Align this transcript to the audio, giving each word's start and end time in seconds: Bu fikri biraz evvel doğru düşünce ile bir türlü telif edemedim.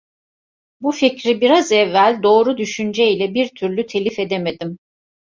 Bu 0.81 0.91
fikri 0.91 1.41
biraz 1.41 1.71
evvel 1.71 2.23
doğru 2.23 2.57
düşünce 2.57 3.09
ile 3.11 3.33
bir 3.33 3.49
türlü 3.55 3.85
telif 3.87 4.19
edemedim. 4.19 4.77